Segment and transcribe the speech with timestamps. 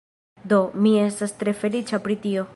[0.53, 2.49] Do, mi estas tre feliĉa pri tio